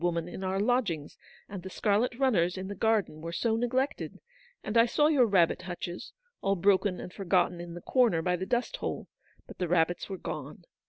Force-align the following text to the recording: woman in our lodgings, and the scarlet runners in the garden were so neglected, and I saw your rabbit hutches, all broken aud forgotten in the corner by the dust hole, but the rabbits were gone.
woman 0.01 0.27
in 0.27 0.43
our 0.43 0.59
lodgings, 0.59 1.15
and 1.47 1.61
the 1.61 1.69
scarlet 1.69 2.17
runners 2.17 2.57
in 2.57 2.67
the 2.67 2.73
garden 2.73 3.21
were 3.21 3.31
so 3.31 3.55
neglected, 3.55 4.19
and 4.63 4.75
I 4.75 4.87
saw 4.87 5.05
your 5.05 5.27
rabbit 5.27 5.61
hutches, 5.61 6.11
all 6.41 6.55
broken 6.55 6.99
aud 6.99 7.13
forgotten 7.13 7.61
in 7.61 7.75
the 7.75 7.81
corner 7.81 8.23
by 8.23 8.35
the 8.37 8.47
dust 8.47 8.77
hole, 8.77 9.07
but 9.45 9.59
the 9.59 9.67
rabbits 9.67 10.09
were 10.09 10.17
gone. 10.17 10.63